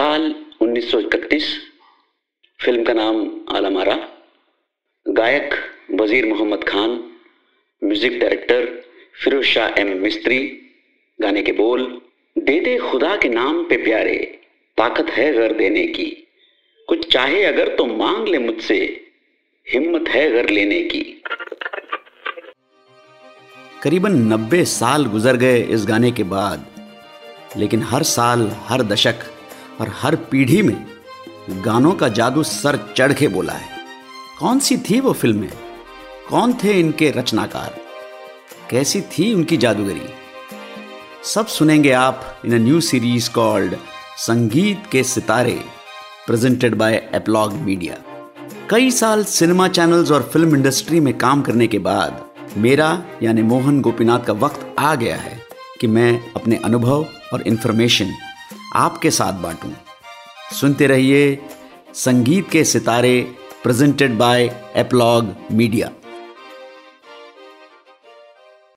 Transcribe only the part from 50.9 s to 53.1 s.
में काम करने के बाद मेरा,